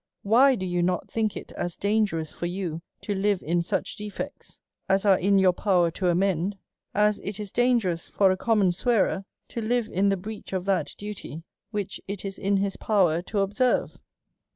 Why 0.23 0.55
do 0.55 0.65
you 0.65 0.81
not 0.81 1.11
think 1.11 1.37
it 1.37 1.51
as 1.51 1.75
dangerous 1.75 2.31
for 2.31 2.47
you 2.47 2.81
to 3.01 3.13
live 3.13 3.43
in 3.43 3.61
such 3.61 3.95
defects 3.97 4.59
as 4.89 5.05
are 5.05 5.19
in 5.19 5.37
your 5.37 5.53
power 5.53 5.91
to 5.91 6.07
amend, 6.07 6.57
as 6.95 7.19
it 7.23 7.39
is 7.39 7.51
dangerous 7.51 8.09
for 8.09 8.31
a 8.31 8.35
common 8.35 8.71
swearer 8.71 9.25
to 9.49 9.61
live 9.61 9.89
in 9.89 10.09
the 10.09 10.17
breach 10.17 10.53
of 10.53 10.65
that 10.65 10.95
duty 10.97 11.43
which 11.69 12.01
it 12.07 12.25
is 12.25 12.39
in 12.39 12.57
his 12.57 12.77
power 12.77 13.21
to 13.21 13.41
observe 13.41 13.99